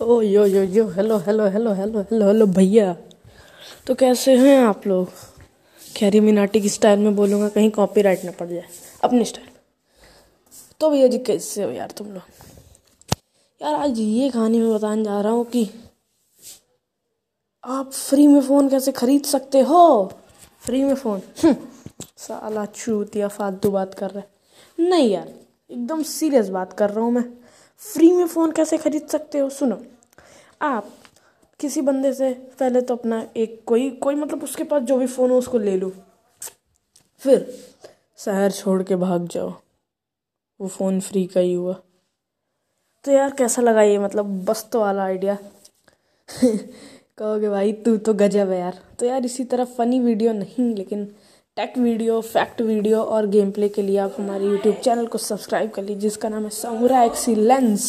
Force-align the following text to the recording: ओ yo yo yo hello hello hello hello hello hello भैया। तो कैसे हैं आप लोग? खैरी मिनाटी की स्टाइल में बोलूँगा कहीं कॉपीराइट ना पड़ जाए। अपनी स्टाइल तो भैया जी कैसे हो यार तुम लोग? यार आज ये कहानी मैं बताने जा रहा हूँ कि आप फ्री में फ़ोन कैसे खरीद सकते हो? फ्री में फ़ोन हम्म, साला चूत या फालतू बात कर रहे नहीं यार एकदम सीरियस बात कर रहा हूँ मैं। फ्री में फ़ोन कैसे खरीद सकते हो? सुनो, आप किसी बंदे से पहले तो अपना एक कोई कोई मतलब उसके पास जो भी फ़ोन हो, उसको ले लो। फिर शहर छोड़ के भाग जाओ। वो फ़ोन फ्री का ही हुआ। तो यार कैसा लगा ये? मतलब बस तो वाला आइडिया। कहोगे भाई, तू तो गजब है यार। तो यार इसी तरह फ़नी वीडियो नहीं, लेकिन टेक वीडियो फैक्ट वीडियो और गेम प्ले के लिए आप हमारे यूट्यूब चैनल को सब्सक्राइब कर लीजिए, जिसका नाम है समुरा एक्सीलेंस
ओ 0.00 0.20
yo 0.20 0.44
yo 0.46 0.62
yo 0.62 0.86
hello 0.92 1.16
hello 1.26 1.44
hello 1.50 1.72
hello 1.74 2.00
hello 2.10 2.26
hello 2.26 2.46
भैया। 2.46 2.92
तो 3.86 3.94
कैसे 3.94 4.34
हैं 4.36 4.56
आप 4.58 4.86
लोग? 4.86 5.08
खैरी 5.96 6.20
मिनाटी 6.20 6.60
की 6.60 6.68
स्टाइल 6.68 6.98
में 6.98 7.14
बोलूँगा 7.16 7.48
कहीं 7.48 7.70
कॉपीराइट 7.70 8.24
ना 8.24 8.30
पड़ 8.40 8.46
जाए। 8.48 8.64
अपनी 9.04 9.24
स्टाइल 9.24 9.48
तो 10.80 10.90
भैया 10.90 11.06
जी 11.08 11.18
कैसे 11.18 11.62
हो 11.62 11.70
यार 11.70 11.90
तुम 11.98 12.08
लोग? 12.08 12.22
यार 13.60 13.74
आज 13.74 13.98
ये 13.98 14.28
कहानी 14.30 14.58
मैं 14.58 14.74
बताने 14.74 15.04
जा 15.04 15.20
रहा 15.20 15.32
हूँ 15.32 15.44
कि 15.46 15.68
आप 17.64 17.92
फ्री 17.92 18.26
में 18.26 18.40
फ़ोन 18.40 18.68
कैसे 18.68 18.92
खरीद 18.92 19.24
सकते 19.24 19.60
हो? 19.60 20.12
फ्री 20.62 20.82
में 20.84 20.94
फ़ोन 20.94 21.22
हम्म, 21.42 21.56
साला 22.18 22.64
चूत 22.74 23.16
या 23.16 23.28
फालतू 23.28 23.70
बात 23.70 23.94
कर 23.94 24.10
रहे 24.10 24.88
नहीं 24.88 25.10
यार 25.10 25.28
एकदम 25.70 26.02
सीरियस 26.02 26.48
बात 26.48 26.72
कर 26.72 26.90
रहा 26.90 27.04
हूँ 27.04 27.12
मैं। 27.12 27.24
फ्री 27.78 28.12
में 28.12 28.26
फ़ोन 28.26 28.52
कैसे 28.52 28.78
खरीद 28.78 29.06
सकते 29.06 29.38
हो? 29.38 29.50
सुनो, 29.50 29.82
आप 30.62 30.88
किसी 31.60 31.80
बंदे 31.80 32.12
से 32.12 32.32
पहले 32.34 32.80
तो 32.80 32.96
अपना 32.96 33.28
एक 33.36 33.62
कोई 33.66 33.90
कोई 33.90 34.14
मतलब 34.14 34.44
उसके 34.44 34.64
पास 34.64 34.82
जो 34.82 34.96
भी 34.96 35.06
फ़ोन 35.06 35.30
हो, 35.30 35.38
उसको 35.38 35.58
ले 35.58 35.76
लो। 35.76 35.92
फिर 37.18 37.64
शहर 38.16 38.50
छोड़ 38.50 38.82
के 38.82 38.96
भाग 38.96 39.28
जाओ। 39.28 39.52
वो 40.60 40.68
फ़ोन 40.68 41.00
फ्री 41.00 41.26
का 41.26 41.40
ही 41.40 41.54
हुआ। 41.54 41.82
तो 43.04 43.12
यार 43.12 43.30
कैसा 43.30 43.62
लगा 43.62 43.82
ये? 43.82 43.98
मतलब 43.98 44.44
बस 44.44 44.68
तो 44.72 44.80
वाला 44.80 45.02
आइडिया। 45.02 45.38
कहोगे 47.18 47.48
भाई, 47.48 47.72
तू 47.72 47.96
तो 47.96 48.14
गजब 48.14 48.50
है 48.50 48.58
यार। 48.58 48.82
तो 48.98 49.06
यार 49.06 49.24
इसी 49.24 49.44
तरह 49.44 49.64
फ़नी 49.64 50.00
वीडियो 50.00 50.32
नहीं, 50.32 50.74
लेकिन 50.74 51.14
टेक 51.56 51.76
वीडियो 51.78 52.20
फैक्ट 52.20 52.60
वीडियो 52.62 52.98
और 53.02 53.26
गेम 53.26 53.50
प्ले 53.50 53.68
के 53.68 53.82
लिए 53.82 53.96
आप 53.98 54.14
हमारे 54.18 54.44
यूट्यूब 54.44 54.74
चैनल 54.84 55.06
को 55.06 55.18
सब्सक्राइब 55.18 55.70
कर 55.70 55.82
लीजिए, 55.82 56.00
जिसका 56.00 56.28
नाम 56.28 56.44
है 56.44 56.50
समुरा 56.50 57.02
एक्सीलेंस 57.02 57.86